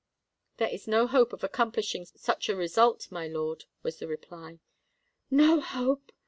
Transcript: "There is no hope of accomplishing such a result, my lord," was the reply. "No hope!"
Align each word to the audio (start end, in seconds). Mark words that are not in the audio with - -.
"There 0.57 0.67
is 0.67 0.87
no 0.87 1.05
hope 1.05 1.31
of 1.31 1.43
accomplishing 1.43 2.05
such 2.05 2.49
a 2.49 2.55
result, 2.55 3.11
my 3.11 3.27
lord," 3.27 3.65
was 3.83 3.99
the 3.99 4.07
reply. 4.07 4.59
"No 5.29 5.59
hope!" 5.61 6.11